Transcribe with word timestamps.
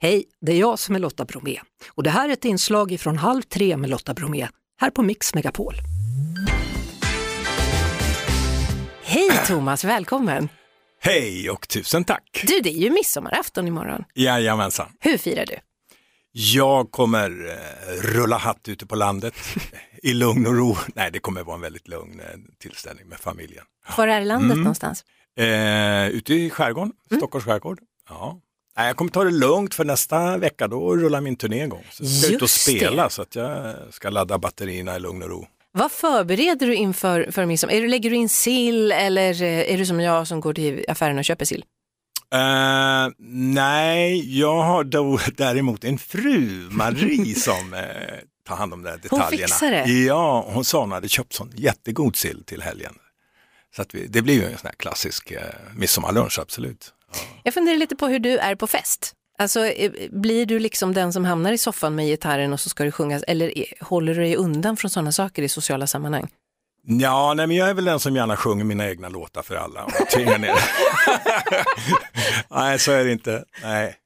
Hej, 0.00 0.24
det 0.40 0.52
är 0.52 0.56
jag 0.60 0.78
som 0.78 0.94
är 0.94 0.98
Lotta 0.98 1.24
Bromé 1.24 1.60
och 1.88 2.02
det 2.02 2.10
här 2.10 2.28
är 2.28 2.32
ett 2.32 2.44
inslag 2.44 2.96
från 3.00 3.16
Halv 3.18 3.42
tre 3.42 3.76
med 3.76 3.90
Lotta 3.90 4.14
Bromé 4.14 4.48
här 4.80 4.90
på 4.90 5.02
Mix 5.02 5.34
Megapol. 5.34 5.74
Hej 9.02 9.30
Thomas, 9.46 9.84
välkommen! 9.84 10.48
Hej 11.00 11.50
och 11.50 11.68
tusen 11.68 12.04
tack! 12.04 12.44
Du, 12.46 12.60
det 12.60 12.70
är 12.70 12.78
ju 12.78 12.90
midsommarafton 12.90 13.68
imorgon. 13.68 14.04
Jajamensan. 14.14 14.86
Hur 15.00 15.18
firar 15.18 15.46
du? 15.46 15.56
Jag 16.32 16.90
kommer 16.90 17.30
eh, 17.50 18.02
rulla 18.02 18.36
hatt 18.36 18.68
ute 18.68 18.86
på 18.86 18.96
landet 18.96 19.34
i 20.02 20.12
lugn 20.14 20.46
och 20.46 20.54
ro. 20.56 20.76
Nej, 20.94 21.10
det 21.12 21.18
kommer 21.18 21.42
vara 21.44 21.54
en 21.54 21.60
väldigt 21.60 21.88
lugn 21.88 22.20
eh, 22.20 22.26
tillställning 22.62 23.08
med 23.08 23.18
familjen. 23.18 23.64
Var 23.96 24.08
är 24.08 24.24
landet 24.24 24.46
Mm. 24.52 24.58
någonstans? 24.60 25.04
Eh, 25.38 26.08
ute 26.08 26.34
i 26.34 26.50
skärgården, 26.50 26.92
Stockholms 27.16 27.44
skärgård. 27.44 27.80
Ja. 28.08 28.40
Nej, 28.78 28.86
jag 28.86 28.96
kommer 28.96 29.10
ta 29.10 29.24
det 29.24 29.30
lugnt 29.30 29.74
för 29.74 29.84
nästa 29.84 30.36
vecka 30.36 30.68
då 30.68 30.96
rullar 30.96 31.20
min 31.20 31.36
turné 31.36 31.64
igång. 31.64 31.84
Så 31.90 32.02
jag 32.04 32.10
ska 32.10 32.34
ut 32.34 32.42
och 32.42 32.50
spela 32.50 33.04
det. 33.04 33.10
så 33.10 33.22
att 33.22 33.34
jag 33.34 33.74
ska 33.90 34.10
ladda 34.10 34.38
batterierna 34.38 34.96
i 34.96 35.00
lugn 35.00 35.22
och 35.22 35.28
ro. 35.28 35.46
Vad 35.72 35.92
förbereder 35.92 36.66
du 36.66 36.74
inför 36.74 37.28
för 37.30 37.46
midsommar? 37.46 37.74
Är 37.74 37.80
du, 37.80 37.88
lägger 37.88 38.10
du 38.10 38.16
in 38.16 38.28
sill 38.28 38.92
eller 38.92 39.42
eh, 39.42 39.72
är 39.74 39.78
du 39.78 39.86
som 39.86 40.00
jag 40.00 40.26
som 40.28 40.40
går 40.40 40.54
till 40.54 40.84
affären 40.88 41.18
och 41.18 41.24
köper 41.24 41.44
sill? 41.44 41.64
Eh, 42.34 43.08
nej, 43.28 44.38
jag 44.38 44.62
har 44.62 44.84
då 44.84 45.18
däremot 45.36 45.84
en 45.84 45.98
fru, 45.98 46.68
Marie, 46.70 47.34
som 47.36 47.74
eh, 47.74 47.80
tar 48.48 48.56
hand 48.56 48.72
om 48.74 48.82
de 48.82 48.90
där 48.90 49.00
Hon 49.10 49.18
detaljerna. 49.18 49.46
fixar 49.46 49.70
det? 49.70 49.84
Ja, 49.90 50.44
hon 50.48 50.64
sa 50.64 50.80
hon 50.80 50.92
hade 50.92 51.08
köpt 51.08 51.32
sån 51.32 51.52
jättegod 51.56 52.16
sill 52.16 52.44
till 52.44 52.62
helgen. 52.62 52.94
Så 53.76 53.82
att 53.82 53.94
vi, 53.94 54.06
det 54.06 54.22
blir 54.22 54.34
ju 54.34 54.44
en 54.44 54.58
sån 54.58 54.66
här 54.66 54.74
klassisk 54.78 55.30
eh, 55.30 55.40
midsommarlunch, 55.76 56.38
absolut. 56.38 56.92
Jag 57.42 57.54
funderar 57.54 57.76
lite 57.76 57.96
på 57.96 58.06
hur 58.06 58.18
du 58.18 58.38
är 58.38 58.54
på 58.54 58.66
fest. 58.66 59.14
Alltså, 59.38 59.66
eh, 59.66 59.92
blir 60.10 60.46
du 60.46 60.58
liksom 60.58 60.94
den 60.94 61.12
som 61.12 61.24
hamnar 61.24 61.52
i 61.52 61.58
soffan 61.58 61.94
med 61.94 62.06
gitarren 62.06 62.52
och 62.52 62.60
så 62.60 62.68
ska 62.68 62.84
det 62.84 62.92
sjungas 62.92 63.22
eller 63.22 63.52
håller 63.80 64.14
du 64.14 64.20
dig 64.20 64.36
undan 64.36 64.76
från 64.76 64.90
sådana 64.90 65.12
saker 65.12 65.42
i 65.42 65.48
sociala 65.48 65.86
sammanhang? 65.86 66.28
Ja, 66.90 67.34
nej, 67.34 67.46
men 67.46 67.56
jag 67.56 67.68
är 67.68 67.74
väl 67.74 67.84
den 67.84 68.00
som 68.00 68.16
gärna 68.16 68.36
sjunger 68.36 68.64
mina 68.64 68.88
egna 68.88 69.08
låtar 69.08 69.42
för 69.42 69.54
alla 69.56 69.84
och 69.84 69.92
tvingar 70.14 70.38
ner. 70.38 70.54
nej, 72.50 72.78
så 72.78 72.92
är 72.92 73.04
det 73.04 73.12
inte. 73.12 73.44
Nej. 73.62 73.96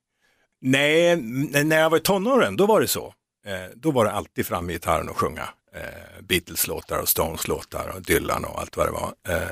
nej, 0.60 1.16
när 1.64 1.78
jag 1.78 1.90
var 1.90 1.98
i 1.98 2.00
tonåren, 2.00 2.56
då 2.56 2.66
var 2.66 2.80
det 2.80 2.88
så. 2.88 3.14
Eh, 3.46 3.76
då 3.76 3.90
var 3.90 4.04
det 4.04 4.12
alltid 4.12 4.46
fram 4.46 4.66
med 4.66 4.72
gitarren 4.72 5.08
och 5.08 5.16
sjunga. 5.16 5.48
Eh, 5.74 6.22
Beatles-låtar 6.22 6.98
och 6.98 7.08
Stones-låtar 7.08 7.92
och 7.94 8.02
Dylan 8.02 8.44
och 8.44 8.60
allt 8.60 8.76
vad 8.76 8.86
det 8.86 8.92
var. 8.92 9.14
Eh, 9.28 9.48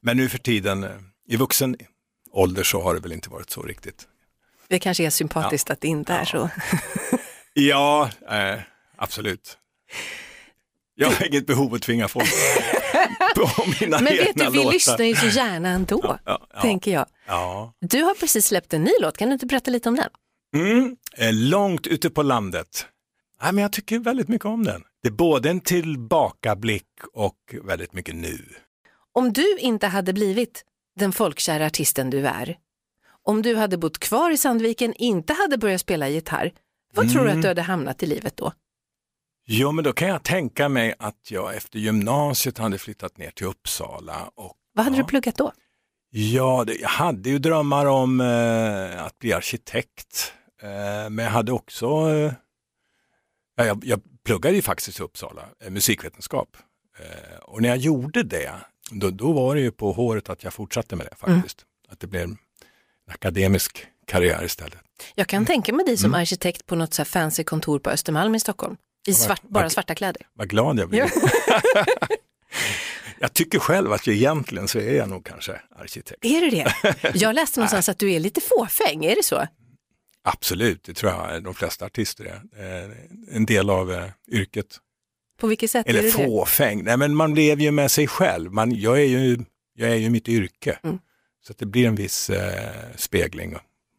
men 0.00 0.16
nu 0.16 0.28
för 0.28 0.38
tiden, 0.38 0.86
i 1.28 1.36
vuxen 1.36 1.76
ålder 2.38 2.62
så 2.62 2.82
har 2.82 2.94
det 2.94 3.00
väl 3.00 3.12
inte 3.12 3.30
varit 3.30 3.50
så 3.50 3.62
riktigt. 3.62 4.08
Det 4.68 4.78
kanske 4.78 5.04
är 5.06 5.10
sympatiskt 5.10 5.70
att 5.70 5.80
det 5.80 5.88
inte 5.88 6.12
är 6.12 6.24
så. 6.24 6.50
Ja, 7.52 8.10
eh, 8.30 8.60
absolut. 8.96 9.58
Jag 10.94 11.10
har 11.10 11.26
inget 11.26 11.46
behov 11.46 11.74
att 11.74 11.82
tvinga 11.82 12.08
folk 12.08 12.28
på 13.36 13.50
mina 13.80 14.00
Men 14.00 14.04
vet 14.16 14.34
du, 14.36 14.50
vi 14.50 14.56
låtar. 14.58 14.72
lyssnar 14.72 15.04
ju 15.04 15.14
så 15.16 15.26
gärna 15.26 15.68
ändå, 15.68 16.18
Ja, 16.24 16.38
ja, 16.54 16.60
tänker 16.60 16.90
jag. 16.92 17.06
ja. 17.26 17.72
Du 17.80 18.02
har 18.02 18.14
precis 18.14 18.46
släppt 18.46 18.74
en 18.74 18.84
ny 18.84 18.90
låt, 19.00 19.16
kan 19.16 19.28
du 19.28 19.32
inte 19.32 19.46
berätta 19.46 19.70
lite 19.70 19.88
om 19.88 19.96
den? 19.96 20.08
Mm, 20.56 20.96
eh, 21.16 21.32
långt 21.32 21.86
ute 21.86 22.10
på 22.10 22.22
landet. 22.22 22.86
Nej, 23.42 23.52
men 23.52 23.62
jag 23.62 23.72
tycker 23.72 23.98
väldigt 23.98 24.28
mycket 24.28 24.44
om 24.46 24.64
den. 24.64 24.82
Det 25.02 25.08
är 25.08 25.12
både 25.12 25.50
en 25.50 25.60
tillbakablick 25.60 26.86
och 27.12 27.54
väldigt 27.64 27.92
mycket 27.92 28.14
nu. 28.14 28.38
Om 29.12 29.32
du 29.32 29.58
inte 29.58 29.86
hade 29.86 30.12
blivit 30.12 30.64
den 30.98 31.12
folkkära 31.12 31.66
artisten 31.66 32.10
du 32.10 32.26
är, 32.26 32.58
om 33.22 33.42
du 33.42 33.56
hade 33.56 33.78
bott 33.78 33.98
kvar 33.98 34.30
i 34.30 34.36
Sandviken, 34.36 34.94
inte 34.94 35.32
hade 35.32 35.58
börjat 35.58 35.80
spela 35.80 36.08
gitarr, 36.08 36.52
vad 36.94 37.12
tror 37.12 37.22
du 37.24 37.26
Mm. 37.30 37.38
att 37.38 37.42
du 37.42 37.48
hade 37.48 37.62
hamnat 37.62 38.02
i 38.02 38.06
livet 38.06 38.36
då? 38.36 38.52
Jo, 39.46 39.72
men 39.72 39.84
då 39.84 39.92
kan 39.92 40.08
jag 40.08 40.22
tänka 40.22 40.68
mig 40.68 40.94
att 40.98 41.30
jag 41.30 41.56
efter 41.56 41.78
gymnasiet 41.78 42.58
hade 42.58 42.78
flyttat 42.78 43.18
ner 43.18 43.30
till 43.30 43.46
Uppsala. 43.46 44.30
Och, 44.34 44.54
Vad 44.72 44.84
hade 44.84 44.96
ja, 44.96 45.02
du 45.02 45.08
pluggat 45.08 45.36
då? 45.36 45.52
Ja, 46.10 46.64
det, 46.66 46.74
jag 46.74 46.88
hade 46.88 47.30
ju 47.30 47.38
drömmar 47.38 47.86
om 47.86 48.20
eh, 48.20 49.04
att 49.04 49.18
bli 49.18 49.32
arkitekt. 49.32 50.32
Eh, 50.62 51.10
men 51.10 51.18
jag 51.18 51.32
hade 51.32 51.52
också, 51.52 51.86
eh, 51.86 52.32
ja, 53.56 53.64
jag, 53.64 53.84
jag 53.84 54.00
pluggade 54.24 54.56
ju 54.56 54.62
faktiskt 54.62 55.00
i 55.00 55.02
Uppsala, 55.02 55.42
eh, 55.64 55.70
musikvetenskap. 55.70 56.56
Eh, 56.98 57.38
och 57.38 57.62
när 57.62 57.68
jag 57.68 57.78
gjorde 57.78 58.22
det, 58.22 58.52
då, 58.90 59.10
då 59.10 59.32
var 59.32 59.54
det 59.54 59.60
ju 59.60 59.70
på 59.70 59.92
håret 59.92 60.28
att 60.30 60.44
jag 60.44 60.54
fortsatte 60.54 60.96
med 60.96 61.06
det 61.10 61.16
faktiskt. 61.16 61.64
Att 61.88 62.00
det 62.00 62.06
blev 62.06 62.22
en 62.22 62.38
akademisk 63.10 63.86
karriär 64.06 64.44
istället. 64.44 64.78
Jag 65.14 65.26
kan 65.26 65.46
tänka 65.46 65.72
mig 65.72 65.84
dig 65.86 65.96
som 65.96 66.10
Mm. 66.10 66.20
arkitekt 66.20 66.66
på 66.66 66.76
något 66.76 66.94
så 66.94 67.04
fancy 67.04 67.44
kontor 67.44 67.78
på 67.78 67.90
Östermalm 67.90 68.34
i 68.34 68.40
Stockholm. 68.40 68.76
I 69.06 69.14
svart, 69.14 69.42
bara 69.42 69.64
vad- 69.64 69.72
svarta 69.72 69.94
kläder. 69.94 70.22
Vad 70.34 70.48
glad 70.50 70.78
jag 70.78 70.88
blir. 70.88 71.10
jag 73.18 73.32
tycker 73.34 73.58
själv 73.58 73.92
att 73.92 74.06
jag 74.06 74.16
egentligen 74.16 74.68
så 74.68 74.78
är 74.78 74.94
jag 74.96 75.08
nog 75.08 75.24
kanske 75.26 75.60
arkitekt. 75.76 76.24
Är 76.24 76.40
du 76.40 76.50
det? 76.50 76.74
Jag 77.14 77.34
läste 77.34 77.60
någonstans 77.60 77.88
att 77.88 77.98
du 77.98 78.12
är 78.12 78.20
lite 78.20 78.40
fåfäng, 78.40 79.04
är 79.04 79.16
det 79.16 79.22
så? 79.22 79.46
Absolut, 80.22 80.84
det 80.84 80.94
tror 80.94 81.12
jag 81.12 81.42
de 81.42 81.54
flesta 81.54 81.84
artister 81.86 82.24
är. 82.24 82.34
Eh, 82.84 82.90
en 83.36 83.46
del 83.46 83.70
av 83.70 83.92
eh, 83.92 84.04
yrket. 84.28 84.66
På 85.40 85.46
vilket 85.46 85.70
sätt 85.70 85.86
är 85.86 85.90
Eller 85.90 86.02
det 86.02 86.08
det? 86.08 86.12
fåfäng, 86.12 86.84
nej 86.84 86.96
men 86.96 87.14
man 87.14 87.34
lever 87.34 87.62
ju 87.62 87.70
med 87.70 87.90
sig 87.90 88.06
själv. 88.06 88.52
Man, 88.52 88.74
jag, 88.74 89.00
är 89.00 89.04
ju, 89.04 89.38
jag 89.74 89.90
är 89.90 89.94
ju 89.94 90.10
mitt 90.10 90.28
yrke. 90.28 90.78
Mm. 90.82 90.98
Så 91.46 91.54
det 91.58 91.66
blir 91.66 91.86
en 91.86 91.94
viss 91.94 92.30
eh, 92.30 92.72
spegling 92.96 93.56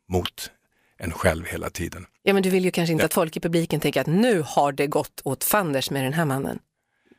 mot 0.10 0.52
en 0.98 1.12
själv 1.12 1.46
hela 1.46 1.70
tiden. 1.70 2.06
Ja, 2.24 2.34
men 2.34 2.44
du 2.44 2.50
vill 2.50 2.66
ju 2.66 2.72
kanske 2.72 2.94
inte 2.94 3.06
att 3.06 3.14
folk 3.14 3.38
i 3.38 3.40
publiken 3.40 3.80
tänker 3.80 4.02
att 4.02 4.08
nu 4.08 4.44
har 4.46 4.72
det 4.72 4.88
gått 4.88 5.22
åt 5.24 5.44
fanders 5.44 5.90
med 5.92 6.04
den 6.04 6.14
här 6.14 6.26
mannen. 6.26 6.60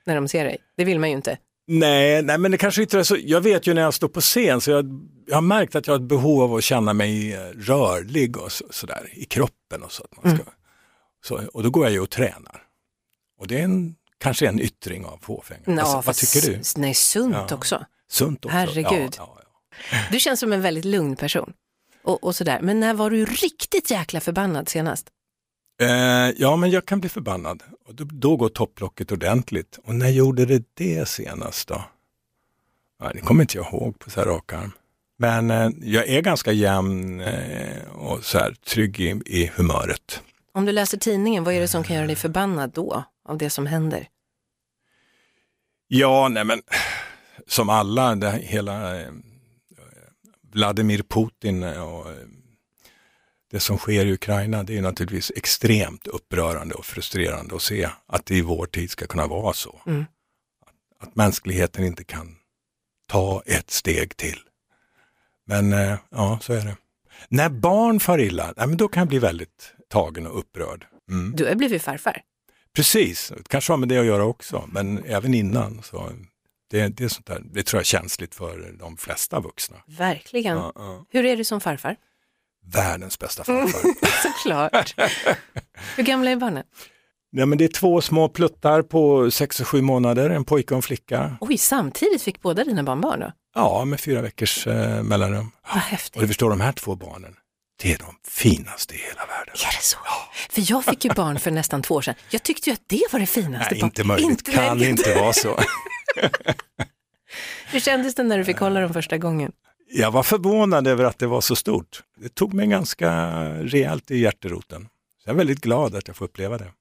När 0.07 0.15
de 0.15 0.29
ser 0.29 0.45
dig. 0.45 0.59
Det 0.77 0.85
vill 0.85 0.99
man 0.99 1.11
ju 1.11 1.17
inte. 1.17 1.39
Nej, 1.67 2.23
nej 2.23 2.39
men 2.39 2.51
det 2.51 2.59
kanske 2.59 2.83
inte 2.83 2.99
är 2.99 3.03
så. 3.03 3.17
Jag 3.21 3.41
vet 3.41 3.67
ju 3.67 3.75
när 3.75 3.83
jag 3.83 3.95
står 3.95 4.09
på 4.09 4.21
scen 4.21 4.61
så 4.61 4.71
jag, 4.71 4.87
jag 5.27 5.35
har 5.35 5.43
märkt 5.43 5.75
att 5.75 5.87
jag 5.87 5.95
har 5.95 5.99
ett 5.99 6.09
behov 6.09 6.43
av 6.43 6.55
att 6.55 6.65
känna 6.65 6.93
mig 6.93 7.35
eh, 7.35 7.41
rörlig 7.41 8.37
och 8.37 8.53
så, 8.53 8.65
sådär 8.71 9.11
i 9.13 9.25
kroppen 9.25 9.83
och 9.83 9.93
så. 9.93 10.05
Att 10.05 10.25
man 10.25 10.37
ska, 10.37 10.45
så. 11.25 11.47
Och 11.53 11.63
då 11.63 11.71
går 11.71 11.85
jag 11.85 11.93
ju 11.93 12.01
och 12.01 12.11
tränar. 12.11 12.63
Och 13.39 13.47
det 13.47 13.61
är 13.61 13.65
en, 13.65 13.95
kanske 14.21 14.49
en 14.49 14.61
yttring 14.61 15.05
av 15.05 15.19
fåfänga. 15.23 15.61
Ja, 15.67 15.81
Alltså, 15.81 16.01
vad 16.07 16.17
tycker 16.17 16.51
du? 16.51 16.61
Nej, 16.77 16.95
sunt 16.95 17.35
Ja. 17.49 17.55
också. 17.55 17.85
Sunt 18.11 18.45
också? 18.45 18.57
Herregud. 18.57 19.15
Ja. 19.17 19.37
Du 20.11 20.21
känns 20.21 20.41
som 20.41 20.53
en 20.53 20.63
väldigt 20.63 20.85
lugn 20.85 21.17
person. 21.17 21.53
Och, 22.03 22.25
och 22.25 22.37
sådär. 22.37 22.61
Men 22.63 22.81
när 22.81 22.95
var 22.95 23.11
du 23.11 23.25
riktigt 23.25 23.91
jäkla 23.91 24.21
förbannad 24.21 24.69
senast? 24.69 25.07
Eh, 25.83 25.89
ja, 26.37 26.57
men 26.57 26.71
jag 26.71 26.87
kan 26.87 27.01
bli 27.01 27.09
förbannad. 27.09 27.63
Och 27.87 27.95
då, 27.95 28.05
då 28.05 28.37
går 28.37 28.49
topplocket 28.49 29.13
ordentligt. 29.13 29.79
Och 29.85 29.95
när 29.95 30.09
gjorde 30.09 30.45
det 30.47 30.63
det 30.75 31.09
senast 31.09 31.69
då? 31.69 31.85
Ja, 33.03 33.11
det 33.15 33.21
kommer 33.21 33.43
inte 33.43 33.57
jag 33.57 33.67
ihåg 33.67 33.99
på 33.99 34.11
så 34.11 34.21
här 34.21 34.27
rak 34.27 34.53
arm. 34.53 34.73
Men 35.19 35.51
eh, 35.51 35.71
jag 35.83 36.09
är 36.09 36.21
ganska 36.23 36.53
jämn 36.53 37.21
eh, 37.21 37.83
och 37.93 38.25
så 38.25 38.39
här 38.39 38.55
trygg 38.55 39.01
i, 39.01 39.23
i 39.27 39.51
humöret. 39.55 40.23
Om 40.61 40.67
du 40.67 40.73
läser 40.73 40.99
tidningen, 40.99 41.45
vad 41.45 41.55
är 41.55 41.61
det 41.61 41.69
som 41.69 41.85
kan 41.85 41.97
göra 41.97 42.07
dig 42.07 42.17
förbannad 42.17 42.71
då? 42.71 43.05
Av 43.29 43.39
det 43.39 43.51
som 43.51 43.67
händer? 43.67 44.09
Ja, 45.89 46.29
nej 46.29 46.45
men 46.45 46.63
som 47.47 47.69
alla, 47.69 48.15
det, 48.15 48.31
hela 48.31 49.01
eh, 49.01 49.13
Vladimir 50.53 51.03
Putin 51.03 51.63
och 51.63 52.11
eh, 52.11 52.17
det 53.51 53.61
som 53.61 53.79
sker 53.79 54.07
i 54.07 54.13
Ukraina, 54.13 54.63
det 54.63 54.79
är 54.79 54.83
naturligtvis 54.83 55.33
extremt 55.37 56.07
upprörande 56.07 56.75
och 56.75 56.85
frustrerande 56.85 57.55
att 57.55 57.63
se 57.63 57.89
att 58.07 58.27
det 58.27 58.37
i 58.37 58.43
vår 58.43 58.67
tid 58.67 58.91
ska 58.91 59.07
kunna 59.07 59.27
vara 59.27 59.53
så. 59.53 59.81
Mm. 59.87 60.05
Att, 60.67 61.09
att 61.09 61.17
mänskligheten 61.17 61.85
inte 61.85 62.05
kan 62.05 62.37
ta 63.07 63.43
ett 63.47 63.71
steg 63.71 64.17
till. 64.17 64.41
Men 65.47 65.73
eh, 65.73 65.99
ja, 66.11 66.39
så 66.43 66.53
är 66.53 66.65
det. 66.65 66.77
När 67.29 67.49
barn 67.49 68.01
far 68.01 68.19
illa, 68.19 68.55
nej, 68.57 68.67
men 68.67 68.77
då 68.77 68.89
kan 68.89 69.01
jag 69.01 69.09
bli 69.09 69.19
väldigt 69.19 69.75
tagen 69.91 70.27
och 70.27 70.39
upprörd. 70.39 70.87
Mm. 71.11 71.33
Du 71.37 71.47
har 71.47 71.55
blivit 71.55 71.83
farfar. 71.83 72.23
Precis, 72.77 73.33
det 73.37 73.49
kanske 73.49 73.73
har 73.73 73.79
med 73.79 73.89
det 73.89 73.99
att 73.99 74.07
göra 74.07 74.25
också, 74.25 74.69
men 74.73 75.05
även 75.05 75.35
innan. 75.35 75.83
Så 75.83 76.11
det, 76.71 76.89
det, 76.89 77.05
är 77.05 77.09
sånt 77.09 77.27
där, 77.27 77.43
det 77.53 77.63
tror 77.63 77.79
jag 77.79 77.83
är 77.83 77.85
känsligt 77.85 78.35
för 78.35 78.75
de 78.79 78.97
flesta 78.97 79.41
vuxna. 79.41 79.77
Verkligen. 79.87 80.57
Ja, 80.57 80.73
ja. 80.75 81.05
Hur 81.11 81.25
är 81.25 81.37
du 81.37 81.45
som 81.45 81.61
farfar? 81.61 81.97
Världens 82.73 83.19
bästa 83.19 83.45
farfar. 83.45 84.23
Såklart. 84.23 84.95
Hur 85.97 86.03
gamla 86.03 86.31
är 86.31 86.37
barnen? 86.37 86.65
ja, 87.31 87.47
men 87.47 87.59
det 87.59 87.65
är 87.65 87.69
två 87.69 88.01
små 88.01 88.29
pluttar 88.29 88.83
på 88.83 89.31
sex 89.31 89.61
och 89.61 89.69
sju 89.69 89.83
månader, 89.83 90.31
en 90.31 90.45
pojke 90.45 90.75
och 90.75 90.79
en 90.79 90.83
flicka. 90.83 91.37
Oj, 91.41 91.59
samtidigt 91.59 92.23
fick 92.23 92.43
båda 92.43 92.65
dina 92.65 92.83
barn 92.83 93.01
barn 93.01 93.21
då? 93.21 93.33
Ja, 93.55 93.85
med 93.85 94.01
fyra 94.01 94.23
veckors 94.23 94.67
eh, 94.67 95.03
mellanrum. 95.03 95.51
Vad 95.63 95.75
Och 95.77 95.81
häftigt. 95.81 96.21
du 96.21 96.27
förstår, 96.27 96.51
de 96.51 96.61
här 96.61 96.73
två 96.73 96.95
barnen, 96.97 97.35
det 97.83 97.93
är 97.93 97.99
de 97.99 98.17
finaste 98.31 98.95
i 98.95 98.99
hela 98.99 99.27
världen. 99.27 99.55
Är 99.55 99.77
det 99.77 99.83
så? 99.83 99.99
För 100.51 100.73
jag 100.73 100.85
fick 100.85 101.05
ju 101.05 101.15
barn 101.15 101.39
för 101.39 101.51
nästan 101.51 101.83
två 101.83 101.95
år 101.95 102.03
sedan. 102.03 102.15
Jag 102.31 102.43
tyckte 102.43 102.71
ju 102.71 102.75
att 102.75 102.83
det 102.87 103.03
var 103.13 103.21
det 103.21 103.27
finaste. 103.27 103.75
Nej, 103.75 103.85
inte 103.85 104.05
möjligt. 104.05 104.55
kan 104.55 104.79
möjligt. 104.79 104.89
inte 104.89 105.15
vara 105.15 105.33
så. 105.33 105.57
Hur 107.71 107.81
kändes 107.81 108.15
det 108.15 108.23
när 108.23 108.39
du 108.39 108.45
fick 108.45 108.59
hålla 108.59 108.81
dem 108.81 108.93
första 108.93 109.19
gången? 109.19 109.53
Jag 109.93 110.11
var 110.11 110.23
förvånad 110.23 110.87
över 110.87 111.05
att 111.05 111.19
det 111.19 111.27
var 111.27 111.41
så 111.41 111.57
stort. 111.57 112.03
Det 112.17 112.35
tog 112.35 112.55
mig 112.55 112.67
ganska 112.67 113.11
rejält 113.49 114.11
i 114.11 114.19
hjärteroten. 114.19 114.89
Så 115.23 115.29
jag 115.29 115.35
är 115.35 115.39
väldigt 115.39 115.61
glad 115.61 115.95
att 115.95 116.09
jag 116.09 116.17
får 116.17 116.25
uppleva 116.25 116.59
det. 116.59 116.73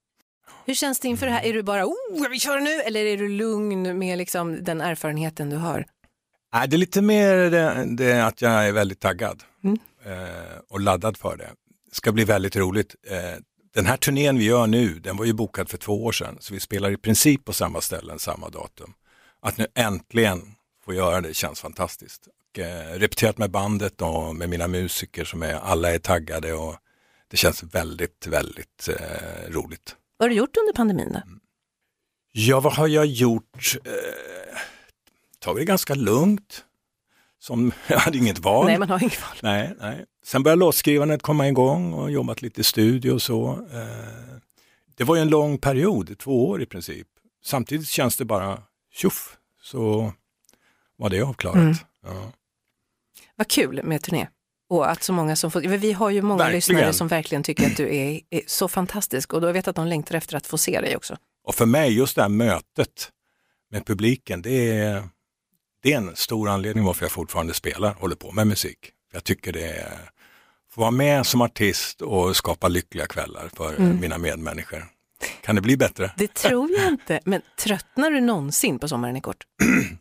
Hur 0.66 0.74
känns 0.74 1.00
det 1.00 1.08
inför 1.08 1.26
det 1.26 1.32
här? 1.32 1.46
Är 1.46 1.54
du 1.54 1.64
bara 1.64 1.86
oh, 1.86 2.30
vi 2.32 2.40
kör 2.40 2.60
nu 2.60 2.82
eller 2.82 3.06
är 3.06 3.18
du 3.18 3.30
lugn 3.30 4.00
med 4.00 4.18
liksom 4.18 4.64
den 4.64 4.82
erfarenheten 4.82 5.50
du 5.50 5.56
har? 5.56 5.86
Nej, 6.54 6.68
det 6.68 6.76
är 6.76 6.78
lite 6.78 7.02
mer 7.02 7.36
det, 7.36 7.86
det 7.98 8.26
att 8.26 8.42
jag 8.42 8.68
är 8.68 8.72
väldigt 8.72 9.00
taggad 9.00 9.44
mm. 9.64 9.80
eh, 10.06 10.58
och 10.70 10.80
laddad 10.80 11.18
för 11.18 11.38
det. 11.38 11.50
Det 11.90 11.96
ska 11.96 12.12
bli 12.12 12.24
väldigt 12.24 12.56
roligt. 12.56 12.96
Eh, 13.08 13.40
den 13.74 13.86
här 13.86 13.98
turnén 13.98 14.38
vi 14.38 14.44
gör 14.44 14.68
nu, 14.68 15.00
den 15.00 15.18
var 15.18 15.26
ju 15.26 15.34
bokad 15.34 15.70
för 15.70 15.78
två 15.78 16.06
år 16.06 16.12
sedan, 16.12 16.38
så 16.40 16.54
vi 16.54 16.60
spelar 16.60 16.92
i 16.92 16.98
princip 16.98 17.46
på 17.46 17.54
samma 17.54 17.82
ställen, 17.82 18.20
samma 18.20 18.50
datum. 18.50 18.94
Att 19.42 19.58
nu 19.58 19.68
äntligen 19.76 20.42
få 20.86 20.94
göra 20.94 21.22
det 21.22 21.34
känns 21.34 21.62
fantastiskt. 21.62 22.28
Och, 22.28 22.60
eh, 22.60 23.00
repeterat 23.00 23.38
med 23.38 23.52
bandet 23.52 24.02
och 24.02 24.36
med 24.36 24.50
mina 24.50 24.68
musiker 24.68 25.26
som 25.26 25.44
är, 25.44 25.54
alla 25.54 25.94
är 25.94 26.00
taggade 26.00 26.54
och 26.54 26.76
det 27.28 27.38
känns 27.38 27.64
väldigt, 27.64 28.28
väldigt 28.28 28.90
eh, 28.90 29.52
roligt. 29.52 29.96
Vad 30.18 30.26
har 30.26 30.30
du 30.30 30.36
gjort 30.36 30.58
under 30.58 30.74
pandemin 30.74 31.14
då? 31.14 31.22
Ja, 32.32 32.60
vad 32.60 32.74
har 32.74 32.88
jag 32.88 33.06
gjort? 33.06 33.76
Tagit 35.40 35.62
det 35.62 35.66
ganska 35.66 35.96
lugnt. 35.96 36.66
Som, 37.40 37.72
jag 37.88 38.00
hade 38.00 38.18
inget 38.18 38.40
val. 38.40 38.66
Nej, 38.66 38.80
man 38.80 38.90
har 38.90 39.04
inget 39.04 39.22
val. 39.22 39.38
Nej, 39.44 39.76
nej. 39.80 40.06
Sen 40.26 40.44
började 40.44 40.60
låtskrivandet 40.60 41.22
komma 41.22 41.48
igång 41.48 41.94
och 41.94 42.12
jobbat 42.12 42.42
lite 42.42 42.62
i 42.62 42.64
studio 42.64 43.12
och 43.12 43.22
så. 43.22 43.52
Eh, 43.74 44.38
det 44.98 45.04
var 45.04 45.16
ju 45.16 45.22
en 45.22 45.30
lång 45.30 45.58
period, 45.58 46.18
två 46.18 46.50
år 46.50 46.62
i 46.62 46.66
princip. 46.66 47.08
Samtidigt 47.44 47.88
känns 47.88 48.18
det 48.18 48.26
bara 48.26 48.64
tjoff, 48.92 49.38
så 49.62 50.14
var 50.98 51.10
det 51.10 51.22
avklarat. 51.22 51.56
Mm. 51.56 51.76
Ja. 52.06 52.32
Vad 53.36 53.48
kul 53.48 53.84
med 53.84 54.02
turné. 54.02 54.28
Och 54.70 54.92
att 54.92 55.04
så 55.04 55.14
många 55.14 55.36
som 55.36 55.52
får, 55.52 55.62
vi 55.62 55.92
har 55.92 56.10
ju 56.10 56.22
många 56.22 56.38
verkligen. 56.38 56.56
lyssnare 56.56 56.94
som 56.94 57.08
verkligen 57.08 57.44
tycker 57.44 57.68
att 57.68 57.78
du 57.78 57.96
är, 57.96 58.22
är 58.30 58.42
så 58.48 58.68
fantastisk 58.68 59.34
och 59.34 59.42
då 59.42 59.52
vet 59.52 59.68
att 59.68 59.76
de 59.76 59.88
längtar 59.88 60.16
efter 60.16 60.38
att 60.38 60.48
få 60.48 60.58
se 60.58 60.82
dig 60.82 60.96
också. 60.96 61.18
Och 61.44 61.56
för 61.56 61.66
mig, 61.66 61.98
just 61.98 62.16
det 62.16 62.22
här 62.22 62.30
mötet 62.30 63.12
med 63.72 63.86
publiken, 63.86 64.42
det 64.42 64.72
är, 64.78 65.10
det 65.82 65.94
är 65.94 65.98
en 65.98 66.16
stor 66.16 66.50
anledning 66.50 66.86
varför 66.86 67.06
jag 67.06 67.12
fortfarande 67.12 67.54
spelar, 67.54 67.94
håller 67.94 68.16
på 68.16 68.32
med 68.32 68.48
musik. 68.48 68.78
Jag 69.14 69.24
tycker 69.24 69.54
det 69.54 69.68
är, 69.68 70.10
få 70.72 70.82
vara 70.82 70.92
med 70.92 71.26
som 71.26 71.42
artist 71.42 72.02
och 72.02 72.36
skapa 72.36 72.68
lyckliga 72.68 73.06
kvällar 73.06 73.50
för 73.54 73.76
mm. 73.76 74.00
mina 74.00 74.18
medmänniskor. 74.18 74.86
Kan 75.42 75.56
det 75.56 75.62
bli 75.62 75.78
bättre? 75.78 76.12
Det 76.18 76.34
tror 76.34 76.72
jag 76.72 76.88
inte, 76.88 77.20
men 77.26 77.42
tröttnar 77.60 78.12
du 78.12 78.22
någonsin 78.22 78.80
på 78.80 78.88
Sommaren 78.88 79.16
är 79.16 79.22
kort? 79.22 79.44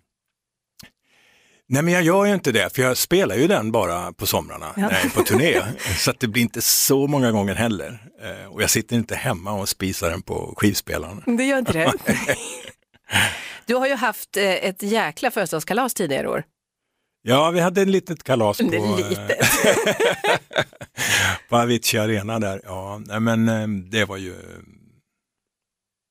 Nej 1.70 1.82
men 1.82 1.94
jag 1.94 2.02
gör 2.02 2.24
ju 2.24 2.34
inte 2.34 2.52
det, 2.52 2.74
för 2.74 2.82
jag 2.82 2.96
spelar 2.96 3.36
ju 3.36 3.46
den 3.46 3.72
bara 3.72 4.12
på 4.12 4.26
somrarna 4.26 4.66
ja. 4.76 4.82
när 4.82 4.92
jag 4.92 5.04
är 5.04 5.10
på 5.10 5.22
turné. 5.22 5.60
så 5.98 6.10
att 6.10 6.20
det 6.20 6.28
blir 6.28 6.42
inte 6.42 6.60
så 6.60 7.06
många 7.06 7.32
gånger 7.32 7.54
heller. 7.54 8.10
Eh, 8.22 8.52
och 8.52 8.62
jag 8.62 8.70
sitter 8.70 8.96
inte 8.96 9.14
hemma 9.14 9.52
och 9.52 9.68
spisar 9.68 10.10
den 10.10 10.22
på 10.22 10.54
skivspelaren. 10.56 11.36
Det 11.36 11.44
gör 11.44 11.58
inte 11.58 11.72
det. 11.72 11.92
du 13.66 13.74
har 13.74 13.86
ju 13.86 13.94
haft 13.94 14.36
eh, 14.36 14.44
ett 14.44 14.82
jäkla 14.82 15.30
födelsedagskalas 15.30 15.94
tidigare 15.94 16.28
år. 16.28 16.44
Ja, 17.22 17.50
vi 17.50 17.60
hade 17.60 17.82
ett 17.82 17.88
litet 17.88 18.22
kalas 18.22 18.58
på, 18.58 18.64
litet. 18.64 19.38
på 21.48 21.56
Avicii 21.56 22.00
Arena 22.00 22.38
där. 22.38 22.60
Ja, 22.64 23.00
men 23.20 23.48
eh, 23.48 23.68
det 23.68 24.04
var 24.04 24.16
ju 24.16 24.34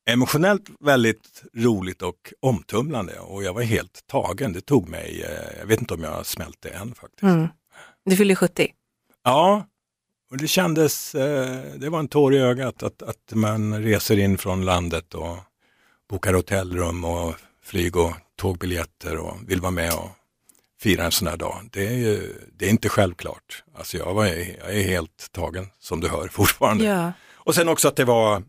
emotionellt 0.09 0.69
väldigt 0.79 1.43
roligt 1.53 2.01
och 2.01 2.33
omtumlande 2.39 3.19
och 3.19 3.43
jag 3.43 3.53
var 3.53 3.61
helt 3.61 4.07
tagen. 4.07 4.53
Det 4.53 4.61
tog 4.61 4.89
mig, 4.89 5.23
eh, 5.23 5.59
jag 5.59 5.65
vet 5.65 5.81
inte 5.81 5.93
om 5.93 6.03
jag 6.03 6.11
har 6.11 6.23
smält 6.23 6.57
det 6.59 6.69
än 6.69 6.95
faktiskt. 6.95 7.23
Mm. 7.23 7.47
Du 8.05 8.15
fyllde 8.15 8.35
70? 8.35 8.71
Ja, 9.23 9.65
och 10.31 10.37
det 10.37 10.47
kändes, 10.47 11.15
eh, 11.15 11.63
det 11.75 11.89
var 11.89 11.99
en 11.99 12.07
tår 12.07 12.33
i 12.33 12.37
ögat 12.37 12.83
att, 12.83 13.01
att 13.01 13.33
man 13.33 13.83
reser 13.83 14.17
in 14.17 14.37
från 14.37 14.65
landet 14.65 15.13
och 15.13 15.37
bokar 16.09 16.33
hotellrum 16.33 17.05
och 17.05 17.35
flyg 17.61 17.95
och 17.95 18.13
tågbiljetter 18.35 19.17
och 19.17 19.37
vill 19.47 19.61
vara 19.61 19.71
med 19.71 19.93
och 19.93 20.09
fira 20.79 21.03
en 21.03 21.11
sån 21.11 21.27
här 21.27 21.37
dag. 21.37 21.69
Det 21.71 21.87
är, 21.87 21.93
ju, 21.93 22.33
det 22.53 22.65
är 22.65 22.69
inte 22.69 22.89
självklart. 22.89 23.63
Alltså 23.73 23.97
jag, 23.97 24.13
var, 24.13 24.25
jag 24.25 24.75
är 24.75 24.83
helt 24.83 25.29
tagen 25.31 25.67
som 25.79 25.99
du 25.99 26.07
hör 26.07 26.27
fortfarande. 26.31 26.85
Ja. 26.85 27.11
Och 27.33 27.55
sen 27.55 27.69
också 27.69 27.87
att 27.87 27.95
det 27.95 28.05
var 28.05 28.43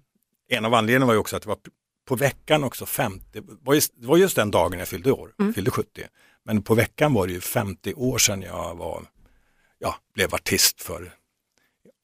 en 0.49 0.65
av 0.65 0.75
anledningarna 0.75 1.07
var 1.07 1.15
ju 1.15 1.21
också 1.21 1.37
att 1.37 1.43
det 1.43 1.49
var 1.49 1.59
på 2.09 2.17
veckan 2.17 2.65
också 2.65 2.87
50, 2.87 3.25
det 3.33 3.43
var 3.63 3.75
just, 3.75 3.93
det 3.97 4.07
var 4.07 4.17
just 4.17 4.37
den 4.37 4.51
dagen 4.51 4.79
jag 4.79 4.89
fyllde 4.89 5.13
år, 5.13 5.35
mm. 5.39 5.55
fyllde 5.55 5.71
70. 5.71 6.07
Men 6.45 6.63
på 6.63 6.75
veckan 6.75 7.15
var 7.15 7.27
det 7.27 7.33
ju 7.33 7.41
50 7.41 7.95
år 7.95 8.19
sedan 8.19 8.43
jag 8.43 8.75
var, 8.75 9.05
ja, 9.79 9.95
blev 10.15 10.35
artist 10.35 10.83
för 10.83 11.13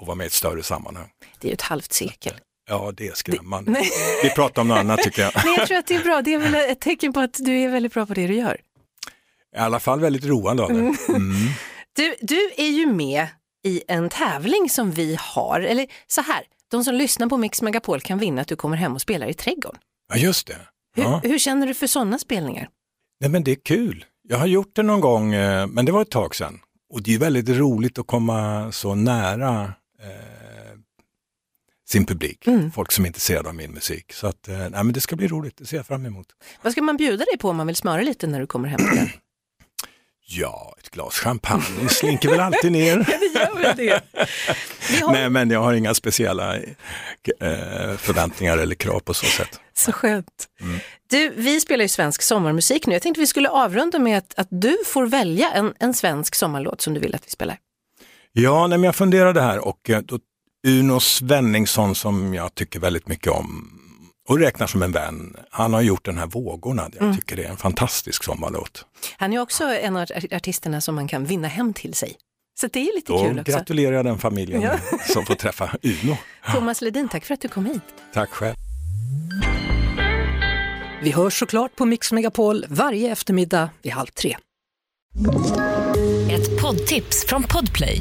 att 0.00 0.06
vara 0.06 0.14
med 0.14 0.24
i 0.24 0.26
ett 0.26 0.32
större 0.32 0.62
sammanhang. 0.62 1.10
Det 1.38 1.48
är 1.48 1.50
ju 1.50 1.54
ett 1.54 1.62
halvt 1.62 1.92
sekel. 1.92 2.34
Ja, 2.68 2.92
det 2.96 3.08
är 3.08 3.14
skrämmande. 3.14 3.72
Det, 3.72 3.90
Vi 4.22 4.30
pratar 4.30 4.62
om 4.62 4.68
något 4.68 4.78
annat 4.78 5.00
tycker 5.00 5.22
jag. 5.22 5.32
Nej, 5.44 5.56
jag 5.58 5.68
tror 5.68 5.78
att 5.78 5.86
det 5.86 5.94
är 5.94 6.04
bra. 6.04 6.22
Det 6.22 6.34
är 6.34 6.38
väl 6.38 6.54
ett 6.54 6.80
tecken 6.80 7.12
på 7.12 7.20
att 7.20 7.34
du 7.38 7.60
är 7.60 7.68
väldigt 7.68 7.94
bra 7.94 8.06
på 8.06 8.14
det 8.14 8.26
du 8.26 8.34
gör. 8.34 8.60
I 9.56 9.58
alla 9.58 9.80
fall 9.80 10.00
väldigt 10.00 10.24
roande 10.24 10.62
av 10.62 10.68
det. 10.68 10.78
Mm. 10.78 10.96
Mm. 11.08 11.32
Du, 11.96 12.14
du 12.20 12.50
är 12.56 12.68
ju 12.68 12.86
med 12.86 13.26
i 13.64 13.82
en 13.88 14.08
tävling 14.08 14.70
som 14.70 14.90
vi 14.90 15.16
har, 15.20 15.60
eller 15.60 15.86
så 16.06 16.20
här, 16.20 16.42
de 16.70 16.84
som 16.84 16.94
lyssnar 16.94 17.26
på 17.26 17.36
Mix 17.36 17.62
Megapol 17.62 18.00
kan 18.00 18.18
vinna 18.18 18.40
att 18.42 18.48
du 18.48 18.56
kommer 18.56 18.76
hem 18.76 18.94
och 18.94 19.00
spelar 19.00 19.26
i 19.26 19.34
trädgården. 19.34 19.80
Ja, 20.08 20.16
just 20.16 20.46
det. 20.46 20.56
Ja. 20.96 21.20
Hur, 21.22 21.30
hur, 21.30 21.38
känner 21.38 21.66
du 21.66 21.74
för 21.74 21.86
sådana 21.86 22.18
spelningar? 22.18 22.68
Nej, 23.20 23.30
men 23.30 23.44
det 23.44 23.50
är 23.50 23.58
kul. 23.64 24.04
Jag 24.28 24.38
har 24.38 24.46
gjort 24.46 24.76
det 24.76 24.82
någon 24.82 25.00
gång, 25.00 25.34
eh, 25.34 25.66
men 25.66 25.84
det 25.84 25.92
var 25.92 26.02
ett 26.02 26.10
tag 26.10 26.34
sedan. 26.34 26.60
Och 26.92 27.02
det 27.02 27.14
är 27.14 27.18
väldigt 27.18 27.48
roligt 27.48 27.98
att 27.98 28.06
komma 28.06 28.72
så 28.72 28.94
nära 28.94 29.72
eh, 30.02 30.33
sin 31.88 32.06
publik, 32.06 32.46
mm. 32.46 32.72
folk 32.72 32.92
som 32.92 33.04
är 33.04 33.06
intresserade 33.06 33.48
av 33.48 33.54
min 33.54 33.70
musik. 33.70 34.12
Så 34.12 34.26
att, 34.26 34.48
eh, 34.48 34.58
nej, 34.58 34.70
men 34.70 34.92
det 34.92 35.00
ska 35.00 35.16
bli 35.16 35.28
roligt, 35.28 35.56
det 35.56 35.66
ser 35.66 35.76
jag 35.76 35.86
fram 35.86 36.06
emot. 36.06 36.26
Vad 36.62 36.72
ska 36.72 36.82
man 36.82 36.96
bjuda 36.96 37.24
dig 37.24 37.38
på 37.38 37.50
om 37.50 37.56
man 37.56 37.66
vill 37.66 37.76
smöra 37.76 38.02
lite 38.02 38.26
när 38.26 38.40
du 38.40 38.46
kommer 38.46 38.68
hem 38.68 38.78
till 38.78 38.96
den? 38.96 39.08
Ja, 40.26 40.74
ett 40.78 40.90
glas 40.90 41.14
champagne 41.14 41.88
slinker 41.88 42.28
väl 42.28 42.40
alltid 42.40 42.72
ner. 42.72 42.96
ja, 43.08 43.18
det 43.18 43.40
gör 43.40 43.62
väl 43.62 43.76
det. 43.76 44.02
Har... 45.02 45.12
Nej, 45.12 45.30
men 45.30 45.50
jag 45.50 45.60
har 45.60 45.72
inga 45.72 45.94
speciella 45.94 46.56
eh, 46.56 46.62
förväntningar 47.98 48.58
eller 48.58 48.74
krav 48.74 49.00
på 49.00 49.14
så 49.14 49.26
sätt. 49.26 49.60
Så 49.74 49.92
skönt. 49.92 50.48
Mm. 50.60 50.78
Du, 51.10 51.32
vi 51.36 51.60
spelar 51.60 51.82
ju 51.84 51.88
svensk 51.88 52.22
sommarmusik 52.22 52.86
nu. 52.86 52.92
Jag 52.92 53.02
tänkte 53.02 53.20
vi 53.20 53.26
skulle 53.26 53.48
avrunda 53.48 53.98
med 53.98 54.18
att, 54.18 54.34
att 54.36 54.48
du 54.50 54.76
får 54.86 55.06
välja 55.06 55.50
en, 55.50 55.74
en 55.78 55.94
svensk 55.94 56.34
sommarlåt 56.34 56.80
som 56.80 56.94
du 56.94 57.00
vill 57.00 57.14
att 57.14 57.26
vi 57.26 57.30
spelar. 57.30 57.58
Ja, 58.32 58.66
nej, 58.66 58.78
men 58.78 58.84
jag 58.84 58.96
funderade 58.96 59.40
här 59.40 59.58
och 59.58 59.90
eh, 59.90 60.00
då, 60.00 60.18
Uno 60.66 61.00
Svenningsson 61.00 61.94
som 61.94 62.34
jag 62.34 62.54
tycker 62.54 62.80
väldigt 62.80 63.08
mycket 63.08 63.32
om 63.32 63.80
och 64.28 64.38
räknar 64.38 64.66
som 64.66 64.82
en 64.82 64.92
vän. 64.92 65.36
Han 65.50 65.74
har 65.74 65.80
gjort 65.80 66.04
den 66.04 66.18
här 66.18 66.26
Vågorna, 66.26 66.90
jag 66.92 67.02
mm. 67.02 67.16
tycker 67.16 67.36
det 67.36 67.44
är 67.44 67.50
en 67.50 67.56
fantastisk 67.56 68.24
sommarlåt. 68.24 68.86
Han 69.16 69.32
är 69.32 69.38
också 69.38 69.64
en 69.64 69.96
av 69.96 70.06
artisterna 70.32 70.80
som 70.80 70.94
man 70.94 71.08
kan 71.08 71.24
vinna 71.24 71.48
hem 71.48 71.72
till 71.72 71.94
sig. 71.94 72.16
Så 72.60 72.66
det 72.66 72.80
är 72.80 72.94
lite 72.94 73.12
Då 73.12 73.24
kul 73.24 73.40
också. 73.40 73.52
gratulerar 73.52 73.92
jag 73.92 74.04
den 74.04 74.18
familjen 74.18 74.62
ja. 74.62 74.78
som 75.12 75.26
får 75.26 75.34
träffa 75.34 75.76
Uno. 75.82 76.16
Thomas 76.52 76.80
Ledin, 76.80 77.08
tack 77.08 77.24
för 77.24 77.34
att 77.34 77.40
du 77.40 77.48
kom 77.48 77.66
hit. 77.66 77.82
Tack 78.14 78.30
själv. 78.30 78.54
Vi 81.02 81.10
hörs 81.10 81.38
såklart 81.38 81.76
på 81.76 81.86
Mix 81.86 82.12
Megapol 82.12 82.64
varje 82.68 83.12
eftermiddag 83.12 83.70
vid 83.82 83.92
halv 83.92 84.06
tre. 84.06 84.36
Ett 86.30 86.60
poddtips 86.62 87.26
från 87.26 87.42
Podplay. 87.42 88.00